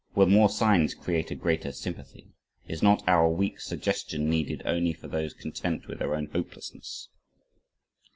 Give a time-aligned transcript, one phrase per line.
[0.15, 2.29] Will more signs create a greater sympathy?
[2.67, 7.09] Is not our weak suggestion needed only for those content with their own hopelessness?